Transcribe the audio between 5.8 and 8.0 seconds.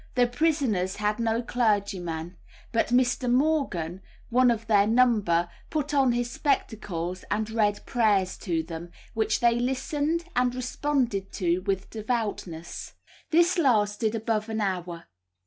on his spectacles and read